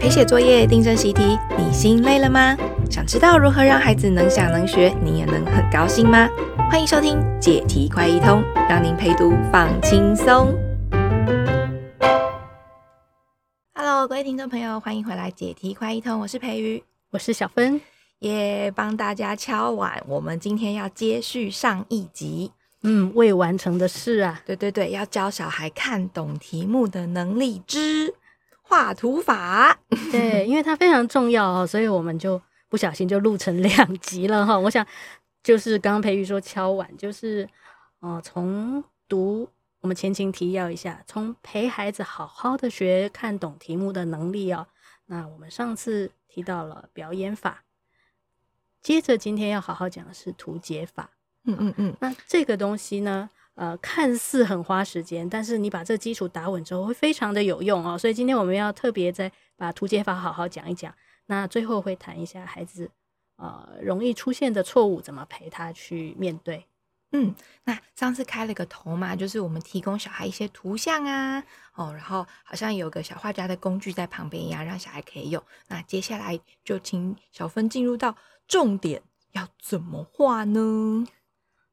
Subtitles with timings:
[0.00, 2.56] 陪写作业、订正习题，你心累了吗？
[2.90, 6.28] 想知道如何让孩子能想能学，你也能很高兴吗？
[6.70, 10.54] 欢迎收听解题快一通，让您陪读放轻松。
[13.74, 17.80] Hello，各位听众朋友，欢迎回来解题快一通，我是培瑜，我是小芬，
[18.20, 22.50] 也、yeah, 帮大家敲碗，我们今天要接续上一集。
[22.82, 28.14] 嗯，未完成的事啊，对对对，要教小孩看懂题目的能力之
[28.66, 29.78] 画图法。
[30.10, 34.58] 对，因为它非常重要哦，所以我们就不小心就录成两集了哈。
[34.58, 34.84] 我想，
[35.42, 37.48] 就是刚刚培育说敲碗，就是
[38.00, 39.48] 哦，从读
[39.80, 44.66] 我们前情提要一下，从陪孩子好好的学看懂题目的能力哦。
[45.06, 47.64] 那我们上次提到了表演法，
[48.80, 51.10] 接着今天要好好讲的是图解法。
[51.44, 57.96] 嗯嗯嗯，那这个东西呢，呃，看似很花时间，但是你把这基础打稳之后，会非常的有用哦。
[57.96, 60.92] 所以今天我们要特别再把图解法好好讲一讲。
[61.26, 62.90] 那最后会谈一下孩子
[63.36, 66.66] 呃容易出现的错误，怎么陪他去面对。
[67.12, 71.40] 嗯，那上次开了个头嘛，就是我们提供小孩一些图像啊，
[71.74, 75.40] 哦，然后好像有个小画家的工具在旁边一样，让小孩可以用。
[75.68, 78.16] 那接下来就请小芬进入到
[78.48, 81.06] 重点，要怎么画呢？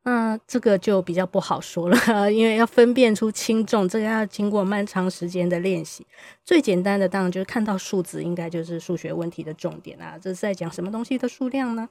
[0.03, 1.97] 那这个就比较不好说了，
[2.33, 6.05] 因为要分辨出轻重，这个要经过漫长时间的练习。
[6.43, 10.17] 最简单的当然就是看到数字，应该就是数学问题的重点啊。
[10.19, 11.87] 这是在讲什么东西的数量呢？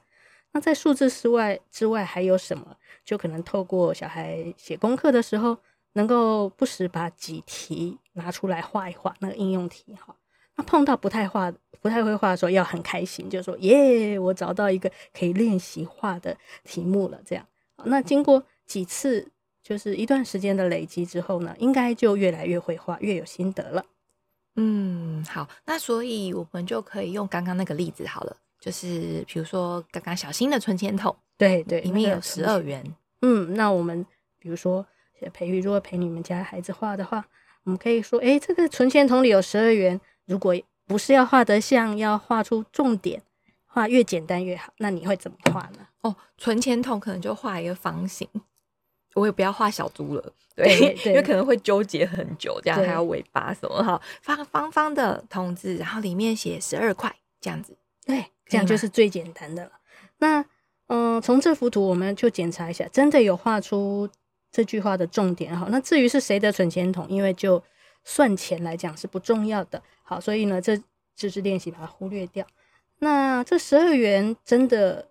[0.51, 2.75] 那在数字之外之外还有什么？
[3.05, 5.57] 就可能透过小孩写功课的时候，
[5.93, 10.13] 能够不时把几题拿出来画一画，那个应用题哈。
[10.57, 11.49] 那碰到不太画、
[11.81, 17.45] 不太会画的时候，要很开心，就说耶，我找到一个可以练习画的题目了，这样。
[17.85, 19.31] 那经过几次，
[19.63, 23.85] 就是一段时间的累积之后呢，应该就越来越会画，越有心得了。
[24.55, 32.83] 嗯，好，那所以我们就可以用刚刚那个例子好了，就是比如说刚刚小新的存钱筒，对对，里面有十二元。
[33.21, 34.05] 嗯，那我们
[34.39, 34.85] 比如说
[35.33, 37.25] 培育，如果陪你们家孩子画的话，
[37.63, 40.53] 我们可以说，哎，这个存钱筒里有十二元，如果
[40.85, 43.21] 不是要画得像，要画出重点。
[43.73, 45.87] 画越简单越好，那你会怎么画呢？
[46.01, 48.27] 哦，存钱筒可能就画一个方形，
[49.13, 59.71] 我也不要画小猪了，对，因为可能会纠结很久，这样还有尾巴什么哈，方方方的筒子，然后里面写十二块这样子，对，这样就是最简单的了。
[60.17, 60.41] 那
[60.87, 64.09] 嗯、呃，从这幅图我们就检查一下，真的有画出
[64.51, 65.67] 这句话的重点哈。
[65.69, 67.63] 那至于是谁的存钱筒，因为就
[68.03, 70.81] 算钱来讲是不重要的，好，所以呢，这
[71.15, 72.45] 就是练习把它忽略掉。
[72.99, 75.07] 那这十二元真的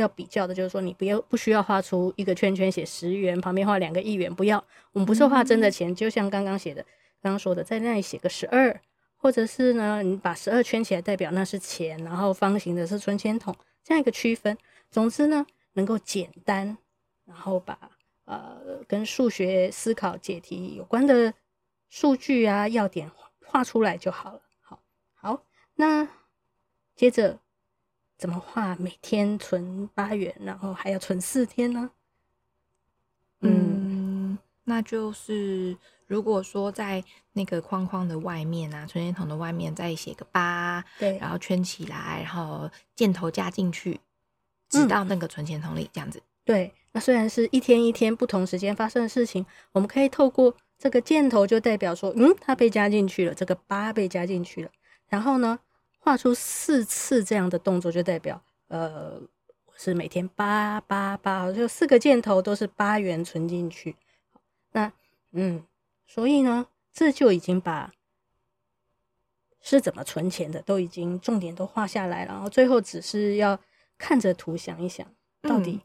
[0.00, 4.62] 要比较的，就是说你不要不需要画出一个圈圈写十元，旁边画两个一元，不要。
[4.92, 6.82] 我们不是画真的钱，就像刚刚写的，
[7.22, 8.80] 刚刚说的，在那里写个十二，
[9.16, 14.56] 或者是呢，你把十二圈起来，代表那是钱，然后方形的是存钱筒，这样一个区分。
[14.90, 16.78] 总之呢，能够简单，
[17.24, 17.78] 然后把
[18.24, 21.34] 呃跟数学思考解题有关的
[21.88, 23.10] 数据啊要点
[23.44, 24.42] 画出来就好了。
[24.60, 24.80] 好，
[25.14, 25.42] 好，
[25.74, 26.08] 那。
[26.98, 27.38] 接着
[28.18, 28.74] 怎么画？
[28.80, 31.90] 每天存八元，然后还要存四天呢？
[33.40, 35.76] 嗯，那就是
[36.08, 44.00] 如果说在那个框框的外面啊，存钱筒的外面再写个八，对，然后圈起来，然后箭头加进去，
[44.68, 46.20] 直到那个存钱筒里，这样子。
[46.44, 54.70] 对，那虽然是一天一天不同时间发生的事情，我们可以透过这个箭头就代表说，嗯，它被加进去了，这个八被加进去了，
[55.08, 55.60] 然后呢？
[56.08, 59.20] 画出四次这样的动作，就代表呃
[59.76, 63.94] 是每天八八八，就四个箭头都是八元存进去。
[64.72, 64.90] 那
[65.32, 65.66] 嗯，
[66.06, 67.92] 所以呢，这就已经把
[69.60, 73.60] 是怎么存钱的都已经重点都画下来了，然后最后只是要
[73.98, 75.06] 看着图想一想，
[75.42, 75.82] 到底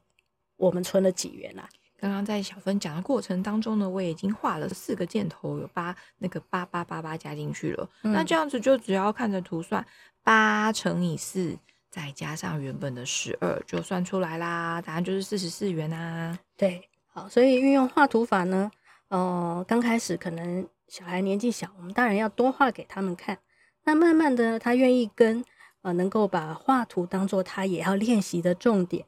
[0.55, 1.67] 我们存了几元啊？
[2.03, 7.89] 刚刚在小芬讲的过程当中呢，我已经画了四个箭头，有八那个八八八八加进去了。
[8.01, 9.85] 嗯、那这样子就只要看着图算，
[10.21, 11.57] 八乘以四，
[11.89, 14.81] 再加上原本的十二，就算出来啦。
[14.81, 16.37] 答案就是四十四元啊。
[16.57, 18.69] 对，好，所以运用画图法呢，
[19.07, 23.37] 呃，刚开始可能小孩年纪小，我们当然要多画给他们看。
[23.85, 25.45] 那慢慢的，他愿意跟，
[25.83, 29.05] 呃，能够把画图当做他也要练习的重点。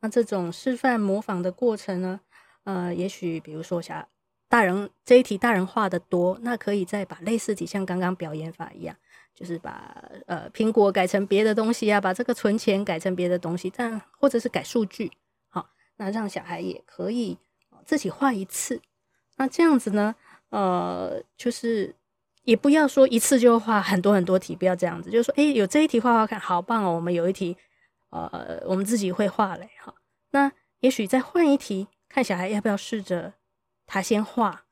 [0.00, 2.20] 那这种示范模仿的过程呢，
[2.64, 4.06] 呃，也许比如说像
[4.48, 8.96] 大人这一题大人画的多，那可以再把类似题像刚刚表演法一样，
[9.34, 15.10] 就是把呃苹果改成别的东西啊，把这个存钱改成别的东西，但或者是改数据，
[15.48, 17.36] 好，那让小孩也可以
[17.84, 18.80] 自己画一次。
[19.36, 20.14] 那这样子呢，
[20.50, 21.94] 呃，就是
[22.44, 26.94] 也不要说一次就画很多很多题，不要这样子，就是说，诶，有这一题画画看，好棒哦！
[26.94, 27.56] 我们有一题，
[28.10, 29.92] 呃，我们自己会画嘞，哈。
[30.30, 33.32] 那也许再换一题，看小孩要不要试着
[33.86, 34.62] 他先画，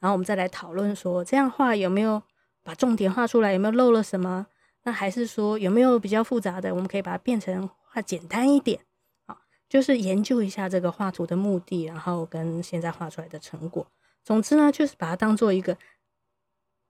[0.00, 2.22] 然后我们再来讨论说，这样画有没有
[2.62, 4.48] 把重点画出来，有没有漏了什么？
[4.82, 8.80] 那还是说有没有比较复杂的，我们可以把它变成画简单一点，
[9.24, 13.86] 啊，就是研究一下这个画图的目的，然后跟现在画出来的成果。
[14.22, 15.78] 总之呢，就是把它当做一个。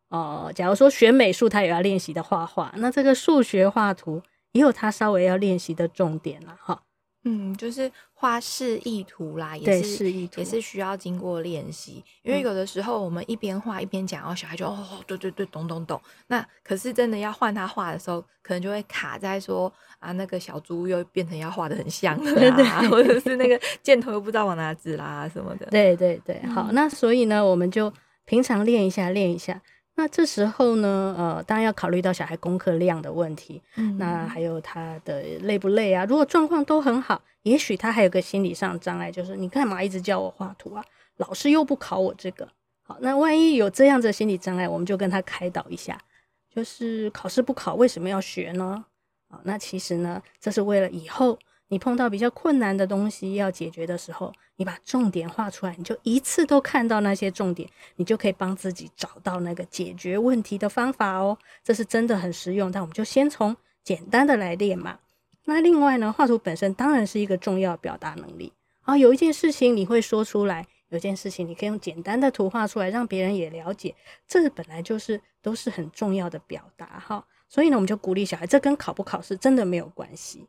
[0.08, 4.20] 哦，假如说学美术，他也要练习的画画，那这个数学画图
[4.50, 6.82] 也有他稍微要练习的重点了哈。
[7.24, 16.00] 嗯，就是画示意图啦，也是示意图也是需要经过练习，因为有的时候我们一边画一边讲，然后小孩就哦，对对对，懂懂懂。
[16.28, 25.66] 那可是真的要换他画的时候，可能就会卡在说啊，那个小猪又变成要画的很像了啦， 或者是那个箭头又不知道往哪指啦什么的。
[25.66, 27.92] 对对对，好，那所以呢，我们就
[28.24, 29.60] 平常练一下，练一下。
[30.00, 36.06] 那这时候呢，呃，当然要考虑到小孩功课量的问题，嗯，那还有他的累不累啊？
[36.06, 40.82] 如果状况都很好，也许他还有个心理上障碍，就是你干嘛一直叫我画图啊？
[41.18, 42.48] 老师又不考我这个。
[42.80, 46.00] 好，那万一有这样子的心理障碍，我们就跟他开导一下，
[46.48, 48.82] 就是考试不考，为什么要学呢？
[49.28, 51.38] 啊，那其实呢，这是为了以后。
[51.70, 61.38] 你碰到比较困难的东西要解决的时候，你把重点画出来，你就一次都看到那些重点，你就可以帮自己找到那个解决问题的方法哦。
[61.62, 64.98] 这是真的很实用，但我们就先从简单的来练嘛。
[65.44, 68.52] 那另外呢，画图本身当然是一个重要表达能力
[68.82, 68.98] 啊。
[68.98, 73.94] 有一件事情你会说出来，有件事情你可以用简单的图画出来，让别人也了解，
[74.26, 77.24] 这本来就是都是很重要的表达哈。
[77.48, 80.44] 所以呢，我们就鼓励小孩，这跟考不考试真的没有关系。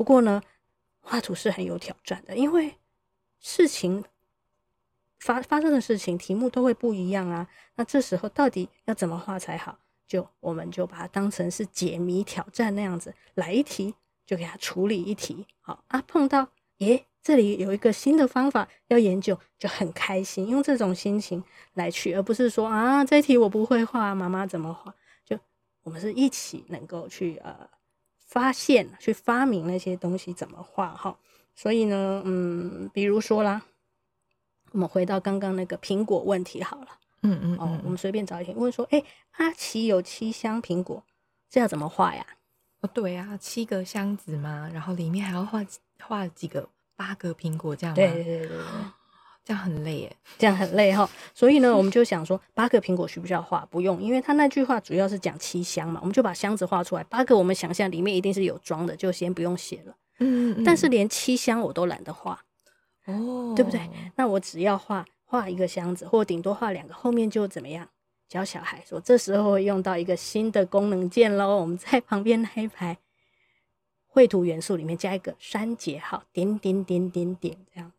[0.00, 0.42] 不过呢，
[1.02, 2.78] 画图是很有挑战的，因为
[3.38, 4.02] 事情
[5.18, 7.46] 发发生的事情题目都会不一样啊。
[7.74, 9.78] 那这时候到底要怎么画才好？
[10.06, 13.94] 就我们就把它当成是解谜挑战那样子，来一题
[14.24, 15.46] 就给他处理一题。
[15.60, 16.48] 好啊，碰到
[16.78, 21.44] 耶，这里有一个新的方法要研究，就很开心，用这种心情
[21.74, 24.94] 来去，而不是说啊，这题我不会画，妈妈怎么画？
[25.26, 25.38] 就
[25.82, 27.68] 我们是一起能够去呃。
[28.30, 31.18] 发现去发明那些东西怎么画哈，
[31.56, 33.60] 所以呢，嗯，比如说啦，
[34.70, 36.86] 我们回到刚刚那个苹果问题好了，
[37.22, 41.02] 嗯嗯，嗯哦，我们随便找一题问说，哎、欸，阿奇有七箱苹果，
[41.48, 42.24] 这要怎么画呀？
[42.82, 45.66] 哦，对啊，七个箱子嘛，然后里面还要画
[46.00, 47.96] 画几个八个苹果这样吗？
[47.96, 48.58] 对对对对。
[49.44, 51.08] 这样很累耶，这样很累哈。
[51.34, 53.66] 所以呢，我们就想说，八个苹果需不需要画？
[53.70, 57.04] 不用，因为他那句话主要是讲七箱嘛，我们就把箱子画出来。
[57.04, 59.94] 八个我们想象里面一定是有装的，就先不用写了。
[60.18, 62.40] 嗯，嗯，但是连七箱我都懒得画，
[63.06, 63.88] 哦，对不对？
[64.16, 67.88] 那我只要画画一个箱子，或顶多画两个，后面就怎么样？
[68.28, 71.56] 教小孩说，这时候会用到一个新的功能键喽。
[71.56, 72.96] 我们在旁边那一排
[74.06, 77.90] 绘图元素里面加一个删节号，点点点点点这样。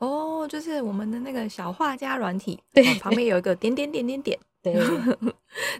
[0.00, 4.74] 哦，就是我们的那个小画家软体，对，旁边有一个点点点点点，对。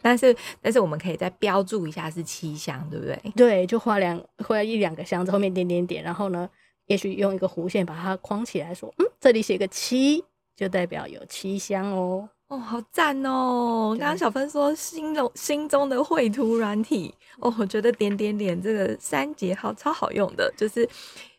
[0.03, 3.17] 但是但是我们可以再标注一下是七箱，对不对？
[3.37, 6.51] 对，就画两画一两个箱子，后面点点点，然后呢，
[6.87, 10.25] 也许用一个弧线把它框起来，说，嗯，这里写个七，
[10.57, 12.29] 就代表有七箱哦。
[12.49, 13.95] 哦，好赞哦！
[14.01, 20.89] 刚刚小芬说心中心中的绘图软体，哦，我觉得点点点这个三节号超好用的，就是。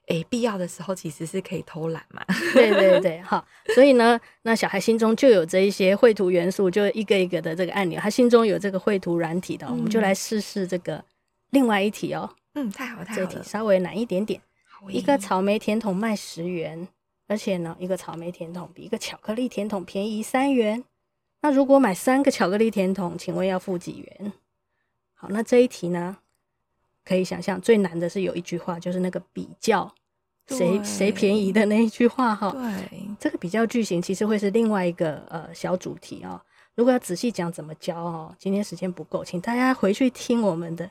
[0.10, 2.24] 诶，必要的时候其实是可以偷懒嘛。
[2.54, 11.04] 对对对，好，所以呢，那小孩心中就有这一些绘图元素，就一个一个的这个按钮，他心中有这个绘图软体的，嗯、我们就来试试这个
[11.52, 12.30] 另外一题哦。
[12.56, 13.28] 嗯，太好，太好了。
[13.28, 14.42] 这题稍微难一点点。
[14.88, 16.88] 一个草莓甜筒卖十元，
[17.28, 20.84] 而且呢，一个草莓甜筒比一个巧克力甜筒便宜三元。
[21.42, 24.34] 那如果买三个巧克力甜筒，请问要付几元？
[25.14, 26.18] 好，那这一题呢，
[27.06, 29.94] 可以想象最难的是有一句话，就是那个比较。
[30.50, 36.42] 谁谁便宜的那一句话哈，对，这个比较句型其实会是另外一个呃小主题啊、喔。
[36.76, 40.90] 如果要仔细讲怎么教哦、喔，今天时间不够，请大家回去听我们的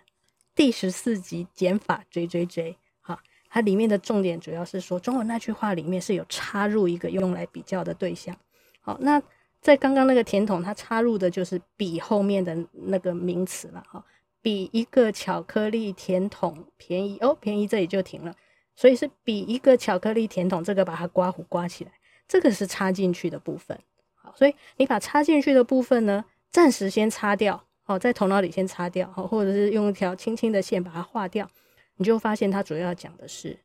[0.54, 2.76] 第十四集减法追追追。
[3.00, 8.36] 哈，它里面的重点主要是说中文那句话里面是有插入一个用来比较的对象。
[8.80, 9.20] 好，那
[9.60, 14.04] 在刚刚那个甜筒，它插入的就是比后面的那个名词了哈，
[14.40, 18.34] 比一个巧克力甜筒便宜哦，便宜这里就停了。
[18.78, 21.90] 所以是比一个巧克力甜筒，这个把它刮胡刮起来，
[22.28, 23.76] 这个是插进去的部分。
[24.14, 31.50] 好，所以你把插进去的部分呢，暂时先擦掉，哦，在头脑里先擦掉，好，或者是用一条轻轻的线把它画掉，
[31.96, 33.58] 你就发现它主要讲的是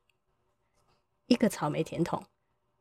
[1.28, 2.24] 一个草莓甜筒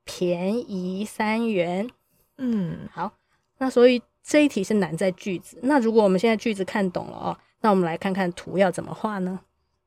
[0.04, 1.90] 便宜三元。
[2.38, 3.12] 嗯，好，
[3.58, 5.58] 那所以这一题是难在句子。
[5.64, 9.38] 那如果我们现在句子看懂了哦，那我们来看看图要怎么画呢？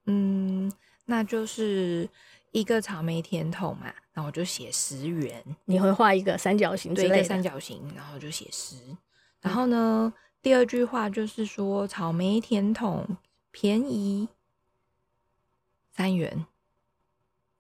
[0.05, 0.71] 嗯，
[1.05, 2.09] 那就是
[2.51, 5.43] 一个草莓甜筒嘛，然后我就写十元。
[5.65, 8.75] 你会画一个三角形之类的，对，一个三角形，然后就写十。
[9.41, 13.17] 然后呢，嗯、第二句话就是说草莓甜筒
[13.51, 14.27] 便宜
[15.91, 16.45] 三元。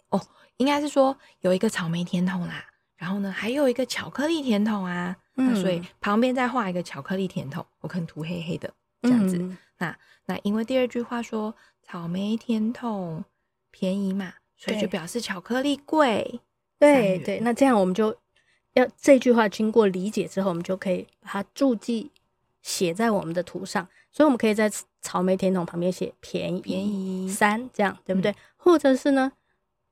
[0.09, 0.21] 哦，
[0.57, 5.15] 应该是说有一个草莓甜筒啦，然后呢还有一个巧克力甜筒啊。
[5.35, 9.37] 嗯，那所以旁边再画一个巧克力甜筒，我可能涂黑黑的这样子。
[9.37, 13.23] 嗯、那那因为第二句话说草莓甜筒
[13.77, 16.39] 便宜嘛，所以就表示巧克力贵。
[16.79, 18.15] 对对，那这样我们就
[18.71, 22.09] 要这句话经过理解之后，我们就可以把它注记
[22.61, 23.85] 写在我们的图上。
[24.13, 28.31] 所以我们可以在草莓甜筒旁边写便宜便宜三，这样对不对？
[28.31, 29.33] 嗯、或者是呢，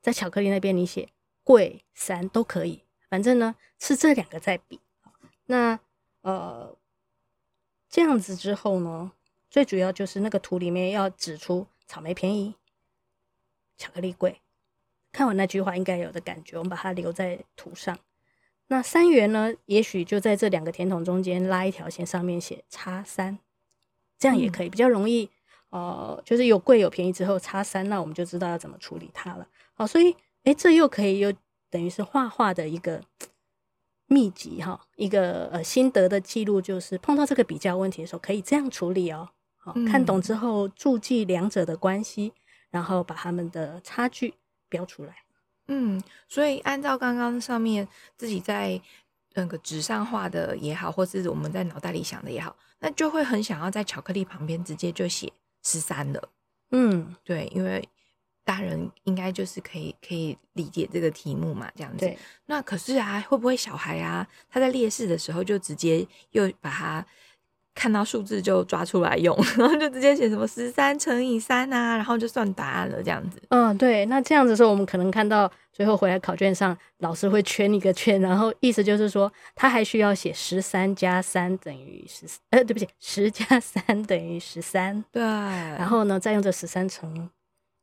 [0.01, 1.09] 在巧克力那边你写
[1.43, 4.79] 贵三都可以，反正呢是这两个在比。
[5.47, 5.77] 那
[6.21, 6.73] 呃，
[7.89, 9.11] 这样子之后呢，
[9.49, 12.55] 最主要就是那个图里面要指出草莓便宜，
[13.77, 14.41] 巧克力柜。
[15.11, 17.97] 看完那句话应该有的感觉，我们把它留在图上。
[18.67, 23.37] 那三元呢，也许就在这两个甜筒中间拉一条线，上面写叉三，
[24.17, 25.29] 这样也可以比较容易。
[25.69, 29.47] 呃，就是有贵有便宜之后叉三，那我们就知道要怎么处理它了。
[29.73, 31.33] 好，所以诶，这又可以又
[31.69, 33.01] 等于是画画的一个。
[34.05, 39.29] 秘籍哈，一个呃心得的记录，就是碰到这个比较问题的时候，可以这样处理哦。
[39.57, 42.33] 好，看懂之后注记两者的关系，
[42.73, 44.33] 然后把他们的差距
[44.67, 45.15] 标出来。
[45.67, 47.87] 嗯，所以按照刚刚上面
[48.17, 48.81] 自己在
[49.35, 56.29] 那个纸上画的也好，或是我们在脑袋里想的也好，那就会很想要在巧克力旁边直接就写十三了。
[56.71, 57.87] 嗯，对，因为。
[58.45, 62.13] 大人应该就是可以可以理解这个题目嘛，这样子。
[62.47, 67.07] 那可是啊，会不会小孩啊，他在列式的时候就直接又把他
[67.75, 73.41] 看到数字就抓出来用， 然后就直接写什么十三乘以三啊，然后就算答案了这样子。
[73.49, 74.05] 嗯，对。
[74.05, 85.03] 那这样子的时候，我们可能看到最后回来考卷上，老师会圈一个圈，然后意思就是说，他还需要写十三加三等于十，呃，对不起，十加三等于十三。
[85.11, 85.21] 对。
[85.21, 87.29] 然后呢，再用这十三乘。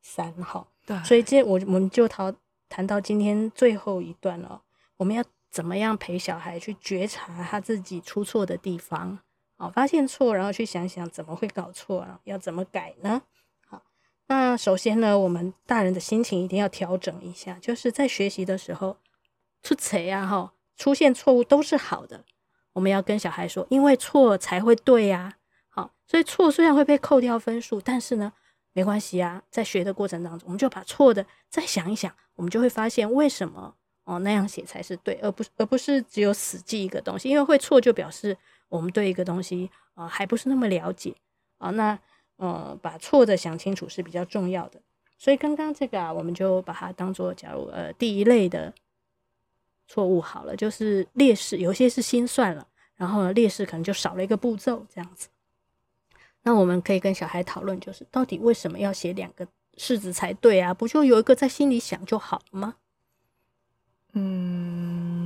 [0.03, 2.35] 三号，对，所以今我我们就谈
[2.71, 4.61] 谈到今天最后一段了。
[4.97, 9.19] 我们要怎么样陪小孩去觉察他自己出错的地方？
[9.61, 12.19] 好，发现错，然后去想想怎么会搞错啊？
[12.25, 13.21] 要怎么改呢？
[13.69, 13.83] 好，
[14.29, 18.97] 那首先呢，我们大人的心情一定要调整一下，就是在学习的时候
[19.63, 22.25] 出错啊，哈，出现错误都是好的。
[22.73, 25.37] 我们要跟小孩说，因为错才会对呀。
[25.69, 28.33] 好，所以错虽然会被扣掉分数，但是呢。
[28.73, 33.75] 没关系啊，在学的过程当中，我们就把错的再想一想，我们就会发现为什么
[34.05, 38.39] 哦那样写才是对，而不而不是只有死记一个东西，因为会错就表示
[38.71, 41.15] 我们对一个东西啊、还不是那么了解
[41.59, 41.99] 啊、那
[42.37, 44.81] 呃把错的想清楚是比较重要的。
[45.19, 48.73] 所以刚刚这个啊，我们就把它当做假如呃第一类的
[49.87, 55.29] 错误好了，就是劣势有些是心算了，然后呢劣势可能就少了一个步骤这样子。
[56.43, 59.47] 那我们可以跟小孩讨论，就是到底为什么要写两个
[59.77, 60.73] 式子才对啊？
[60.73, 62.77] 不就有一个在心里想就好了吗？
[64.15, 65.20] 嗯，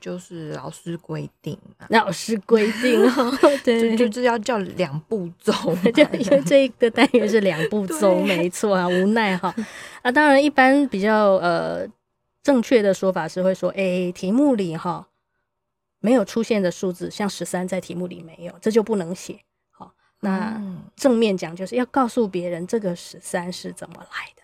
[0.00, 5.52] 就是老师规定啊，老师规定哦， 对，就就是要叫两步走，
[5.94, 9.54] 就因为这一个单元是两步 走，对没错啊，无奈哈。
[10.02, 11.86] 啊，当然一般比较呃
[12.42, 15.08] 正确的说法是会说，哎，题目里哈。
[15.98, 19.40] 没有出现的数字，像十三在题目里没有，这就不能写。
[19.72, 20.62] 好，那
[20.94, 24.42] 正面讲就是要告诉别人这个十三是怎么来的。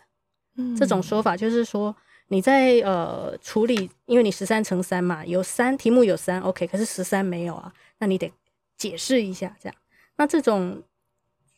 [0.57, 1.95] 嗯，这种说法就是说
[2.33, 8.33] 你在呃处理，因为你十三乘三嘛，有三题目有三，OK，可是十三没有啊，那你得
[8.79, 9.77] 解释一下这样。
[10.17, 10.83] 那这种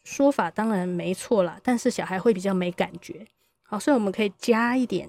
[0.03, 3.25] 说法当然没错啦，但是小孩会比较没感觉。
[3.63, 5.09] 好，所以我们可以加一点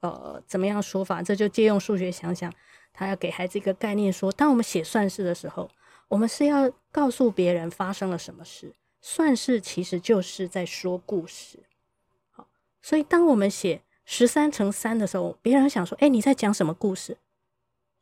[0.00, 2.52] 呃怎么样说法，这就借用数学想想。
[2.92, 5.70] 他要给孩子一个概念，说：当我们写算式的时候，
[6.08, 8.74] 我们是要告诉别人发生了什么事。
[9.00, 11.60] 算式其实就是在说故事。
[12.30, 12.48] 好，
[12.82, 13.80] 所以当我们写
[14.12, 17.16] 十三乘三的时候，别人想说：哎，你在讲什么故事？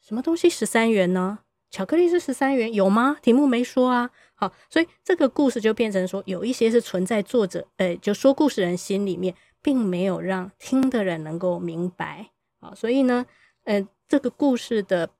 [0.00, 1.40] 什么东西十三元呢？
[1.70, 3.18] 巧克力是十三元，有吗？
[3.20, 4.08] 题目没说啊。
[4.34, 12.30] 好，所以这个故事就变成说，有一些是存在作者，呃，就说故事人心里面，并没有让听的人能够明白。
[12.58, 13.26] 好，所以呢，
[13.64, 13.88] 嗯、呃。
[14.08, 15.10] 这个故事的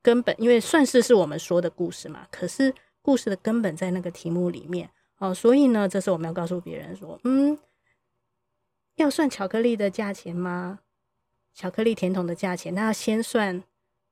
[0.00, 4.88] 根本，因为算是是我们说的故事嘛，可是故事的根本在那个题目里面
[5.18, 7.58] 哦，所以呢，这时候我们要告诉别人说，嗯，
[8.98, 10.80] 要算巧克力的价钱吗？
[11.54, 13.64] 巧克力甜筒的价钱，那要先算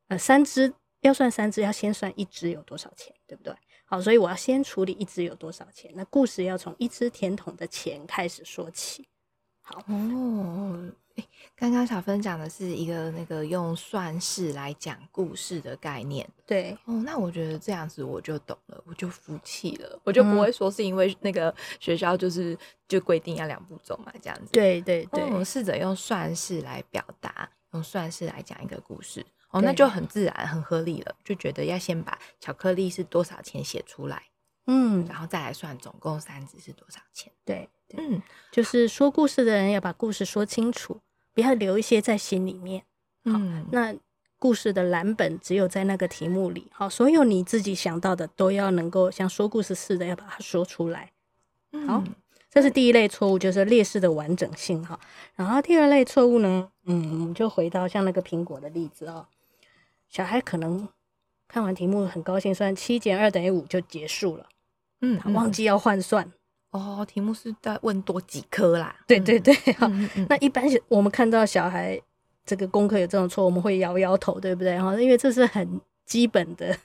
[0.08, 3.54] 呃三支要算三支，要先算一只有多少钱，对不对？
[3.84, 5.92] 好，所以我要先处理一只有多少钱。
[5.94, 9.06] 那故事要从一支甜筒的钱开始说起。
[9.62, 10.90] 好哦。
[11.58, 16.76] 刚刚小芬讲的是一个那个用算式来讲故事的概念，对。
[16.84, 22.56] 哦，那我觉得这样子我就懂了，我就服气了，我就不会说是因为那个学校就是
[22.86, 24.52] 就规定要两步走嘛，这样子。
[24.52, 34.22] 对对对，我们试着用算式来表达，用算式来讲一个故事，哦，那就很自然、很合理了，就觉得要先把巧克力是多少钱写出来，
[34.66, 37.32] 嗯，然后再来算总共三只是多少钱。
[37.46, 38.06] 对，对。
[38.06, 38.20] 嗯，
[38.52, 41.00] 就是说故事的人要把故事说清楚。
[41.36, 42.80] 不要留一些在心里面。
[43.24, 43.94] 好，嗯，那
[44.38, 46.66] 故事的蓝本只有在那个题目里。
[46.72, 51.12] 好，所有你自己想到的都要能够像说故事似的，要把它说出来。
[51.86, 52.02] 好，
[52.50, 54.82] 这是第一类错误，就是劣势的完整性。
[54.82, 54.98] 哈，
[55.34, 59.26] 然后第二类错误呢，嗯，我们就回到像那个苹果的例子哦。
[60.08, 60.88] 小孩可能
[61.46, 64.46] 看完题目很高兴，算七减二等于五就结束了。
[65.02, 66.32] 嗯，他忘记要换算。
[66.76, 68.94] 哦，题目是在问多几科啦？
[69.06, 69.54] 对对 对，
[70.28, 72.00] 那一般我们看到小孩
[72.44, 74.78] 这个功课有这种错，我们会摇摇头，对不对？
[74.78, 76.76] 哈，因为这是很基本的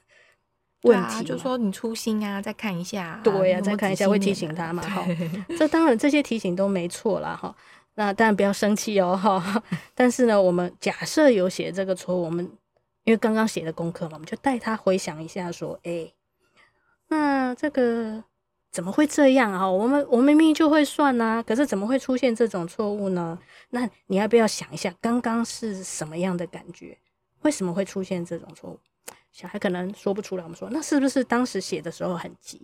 [0.83, 5.05] 问题、啊，就说你粗心啊，再看一下，对呀、啊，再看一下会提醒他嘛，哈。
[5.57, 7.36] 这当然这些提醒都没错啦。
[7.36, 7.55] 哈。
[7.95, 9.63] 那当然不要生气哦，哈。
[9.93, 12.43] 但是呢，我们假设有写这个错，我们
[13.03, 16.13] 因为刚刚写的功课嘛，我们就带他回想一下，说，哎、欸，
[17.10, 18.24] 那这个。
[18.72, 19.70] 怎么会这样啊？
[19.70, 23.38] 我们我明明就会算啊，可是怎么会出现这种错误呢？
[23.72, 26.98] 那你要不要想一下，刚刚是什么样的感觉？
[27.42, 28.80] 为什么会出现这种错误？
[29.32, 30.44] 小孩可能说不出来。
[30.44, 32.62] 我们说，那是不是当时写的时候很急？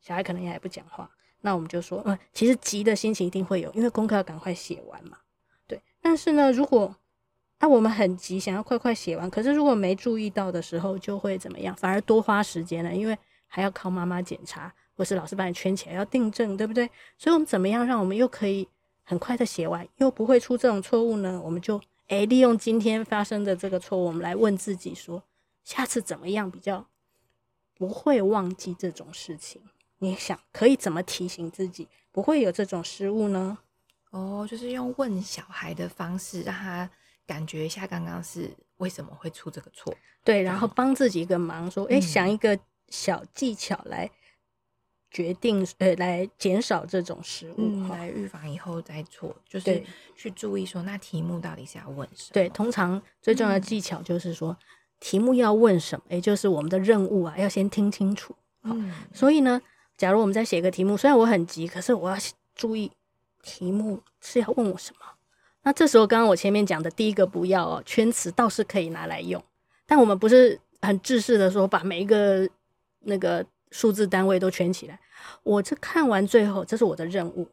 [0.00, 1.10] 小孩可能也还不讲话。
[1.40, 5.18] 那我们就说，嗯，其实急的心情一定会有，因为功课要赶快写完嘛。
[5.66, 5.80] 对。
[6.00, 6.94] 但是呢，如果
[7.58, 11.74] 那、我们很急，想要快快写完，可是如果没注意到的时候，就会怎么样？
[11.76, 14.72] 反而多花时间了，因为还要靠妈妈检查。
[15.00, 16.84] 或是老师把你圈起来要订正，对不对？
[17.16, 18.68] 所以，我们怎么样让我们又可以
[19.02, 21.40] 很快的写完，又不会出这种错误呢？
[21.42, 25.22] 我们就诶、欸、利用今天发生的这个错误，我们来问自己说：
[25.64, 26.86] 下次怎么样比较
[27.78, 29.62] 不会忘记这种事情？
[30.00, 33.56] 你想可以怎么提醒自己不会有这种失误呢？
[34.10, 36.90] 哦，就是用问小孩的方式，让他
[37.26, 39.96] 感觉一下刚刚是为什么会出这个错。
[40.22, 42.58] 对，然后帮自己一个忙，说：诶、想一个
[42.90, 44.10] 小技巧来。
[45.10, 49.82] 决定呃，来减少这种失误，嗯，来预防以后再错，就是
[50.14, 52.30] 去注意说，那题目到底是要问什么？
[52.32, 54.56] 对，通常最重要的技巧就是说，嗯、
[55.00, 58.32] 题目要问什么，也就是我们的任务啊，要先听清楚。
[58.62, 59.60] 嗯，所以呢，
[59.96, 62.16] 假如我们在写个题目，虽然我很急，可是我要
[62.54, 62.92] 注意
[63.42, 65.00] 题目是要问我什么。
[65.64, 69.42] 那这时候，刚刚我前面讲的第一个不要哦，圈词倒是可以拿来用，
[69.86, 72.48] 但我们不是很制式的说，把每一个
[73.00, 73.44] 那个。
[73.70, 74.98] 数字单位都圈起来，
[75.42, 77.48] 我这看完最后，这是我的任务，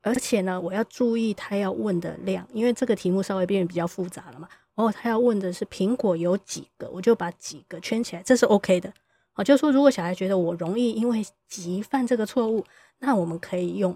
[0.00, 4.48] 而且呢，我要注意他要问的量，因为这个题目稍微变得比较复杂了嘛。
[4.74, 8.92] 哦，他要问的是苹果有几个，我就把几个圈起来，这是 OK 的。
[9.34, 12.64] 好，就是说如果小孩觉得我容易因为急犯这个错误，
[12.98, 13.94] 那我们可以用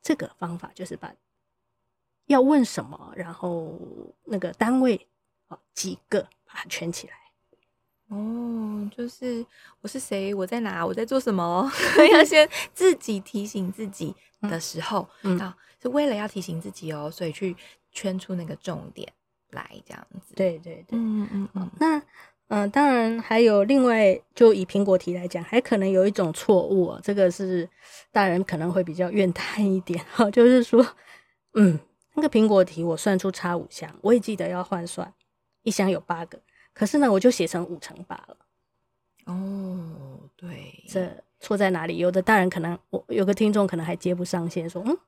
[0.00, 1.12] 这个方法，就是把
[2.26, 3.76] 要问什么，然后
[4.24, 5.08] 那个单位
[5.48, 7.14] 哦几个把它圈起来。
[8.12, 9.44] 哦，就是
[9.80, 11.70] 我是谁，我在哪，我在做什么，
[12.12, 17.56] 要先自己提醒自己的时候，嗯，啊，是为了要提醒自己哦，所以去
[17.90, 19.10] 圈出那个重点
[19.52, 20.34] 来，这样子。
[20.34, 21.70] 对对对，嗯嗯嗯。
[21.80, 21.96] 那
[22.48, 27.66] 嗯、呃，当然还有另外，就以苹果题来讲，还可能有一种错误哦，这个是
[28.10, 30.86] 大人可能会比较怨叹一点哈，就是说，
[31.54, 31.80] 嗯，
[32.14, 35.14] 那个苹果题我算出差五项，我也记得要换算，
[35.62, 36.38] 一箱有八个。
[36.74, 38.36] 可是呢，我就写成五乘八了。
[39.26, 41.08] 哦，对，这
[41.38, 41.98] 错在哪里？
[41.98, 44.98] 有的大人可能，我有个听众可能还接不上线，说：“嗯，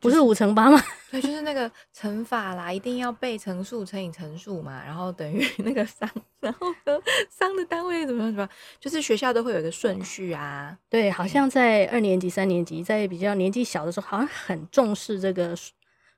[0.00, 6.98] 不是五乘八吗？” 对，就是那个乘法啦，一定要背乘数乘以乘数嘛，然后等于 那个商，然后呢，
[7.30, 8.48] 商的单位怎么怎么，
[8.80, 10.76] 就是学校都会有一个顺序啊。
[10.88, 15.56] 对，好像在二年级、三年级，在比较年纪小的时候，好像很重视这个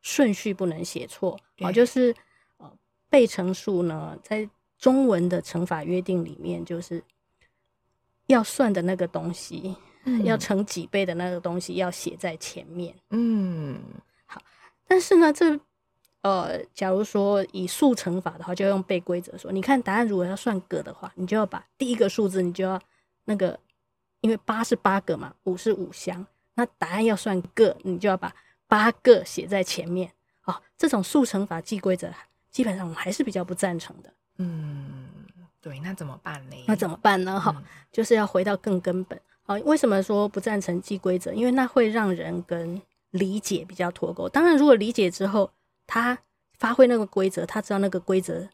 [0.00, 1.38] 顺序不能写错。
[1.58, 2.14] 哦，就是
[2.56, 2.72] 呃，
[3.10, 4.48] 背乘数呢，在
[4.86, 7.02] 中文的乘法约定里面，就是
[8.28, 12.94] 要算的那个东西，嗯、要乘几倍的那个东西要写在前面。
[13.10, 13.82] 嗯，
[14.26, 14.40] 好。
[14.86, 15.58] 但是呢，这
[16.20, 19.50] 呃，假如说以速乘法的话，就要用背规则说。
[19.50, 22.80] 你看答案如果要算个的话，你就要把第一个数字，你就要
[23.24, 23.58] 那个，
[24.20, 28.32] 因为八是八个嘛，五是五箱，那答案要算个，你就要把
[28.68, 30.12] 八个写在前面。
[30.44, 32.08] 哦，这种速乘法记规则，
[32.52, 34.12] 基本上我们还是比较不赞成的。
[34.38, 35.04] 嗯，
[35.60, 36.56] 对，那怎么办呢？
[36.66, 37.40] 那怎么办呢？
[37.40, 39.20] 哈、嗯，就是要回到更根本。
[39.42, 41.32] 好，为什么说不赞成记规则？
[41.32, 44.28] 因为那会让人跟理解比较脱钩。
[44.28, 45.50] 当然，如果理解之后，
[45.86, 46.18] 他
[46.58, 48.46] 发挥那个规则，他知道那个规则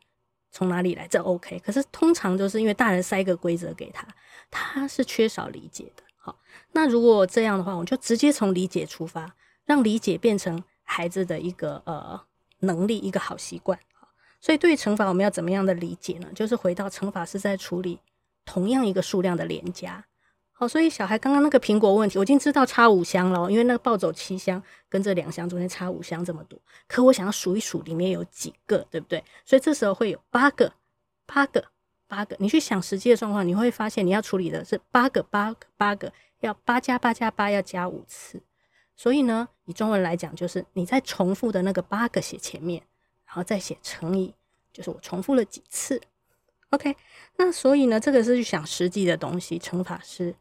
[0.51, 1.59] 从哪里来，这 OK。
[1.61, 4.07] 可是通常就是因为大人塞一个规则给他，
[4.51, 6.03] 他是缺少理解的。
[6.17, 6.39] 好，
[6.73, 12.21] 那如果这样的话，我们就直接从理解出发，让理解变成孩子的一个呃
[12.61, 13.79] 能力，一个好习惯。
[14.43, 16.29] 所以对于乘法，我们要怎么样的理解呢？
[16.35, 18.01] 就是回到乘法是在处理
[18.45, 20.05] 同样一个数量的连加。
[20.51, 26.61] 好，所以小孩刚刚那个苹果问题，我已经知道差五箱了，因为那个暴走七箱跟这两箱中间差五箱这么多。
[26.89, 29.23] 可我想要数一数里面有几个，对不对？
[29.45, 30.73] 所以这时候会有八个、
[31.25, 31.65] 八个、
[32.09, 32.35] 八个。
[32.41, 38.43] 你去想实际的状况，你会发现你要处理的是八个、八个、八个，要八加八加八要加五次。
[38.97, 42.83] 所以呢，以中文来讲，就是你在重复的那个八个写前面。
[43.33, 44.35] 然后再写乘以，
[44.75, 45.99] 就是我重复了几次
[46.69, 46.95] ，OK？
[47.37, 50.35] 那所以呢，这个是去想实际的东西，乘法是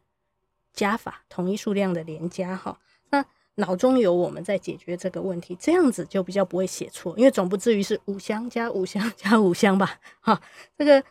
[0.74, 2.78] 加法，同一数量的连加哈。
[3.08, 3.24] 那
[3.54, 9.98] 脑中有我们在解决这个问题，这样子就比较不会写错，因为总不至于是五箱加五箱 加五箱吧？
[10.20, 10.38] 哈，
[10.76, 11.02] 这个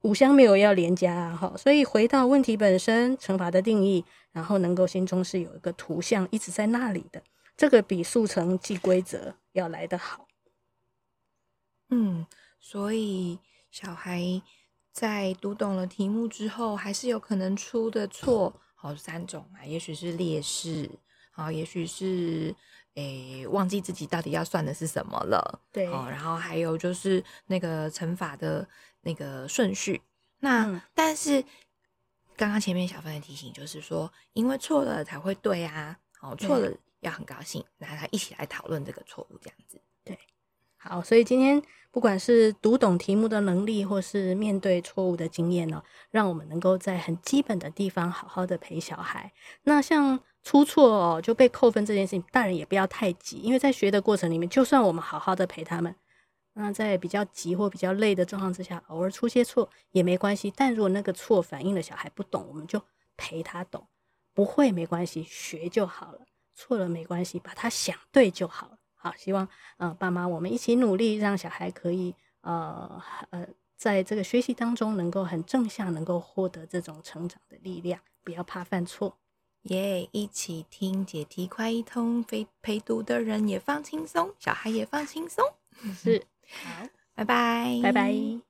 [0.00, 1.54] 五箱没有要连加啊，哈。
[1.58, 7.22] 所以回到问题本身，乘法的定义，然后能够心中是有一个图像一直在那里的，
[7.54, 10.26] 这个比速成记规则要来得好。
[11.92, 12.26] 嗯，
[12.58, 13.38] 所以
[13.70, 14.40] 小孩
[14.90, 20.90] 在读懂了题目之后，还是有可能出的错，好三种啊，也许是劣势，
[21.30, 22.54] 好，也许是
[22.94, 28.66] 诶、欸、忘记自己到底要算的是什么了，对，然后还有就是那个乘法的
[29.02, 30.00] 那个顺序。
[30.40, 31.42] 那、嗯、但是
[32.36, 40.18] 刚刚前面小芬的提醒就是说，因为错了才会对啊，好，错了要很高兴，然后他一起来讨论这个错误，这样子，对，
[40.82, 41.62] 好，所以今天。
[41.92, 49.30] 不管是读懂题目的能力，或是面对错误的经验呢，让我们能够在很基本的地方好好的陪小孩。
[49.64, 55.94] 那像出错哦就被扣分这件事情，大人也不要太急，因为在学的过程里面，就算我们好好的陪他们，
[56.54, 60.50] 那在比较急或比较累的状况之下，偶尔出些错也没关系。
[60.56, 62.80] 但如果那个错反映了小孩不懂，我们就
[63.18, 63.86] 陪他懂，
[64.32, 66.20] 不会没关系，学就好了。
[66.54, 68.78] 错了没关系，把他想对就好了。
[69.02, 73.44] 好，希望呃爸妈我们一起努力，让小孩可以呃呃
[73.76, 79.18] 在这个学习当中能够很正向，能够获得这种成长的力量，不要怕犯错。
[79.62, 85.44] 耶、yeah，一起听解题快一通，陪陪读的人也放轻松，小孩也放轻松。
[85.94, 86.24] 是，
[86.64, 88.42] 好，拜拜，拜拜。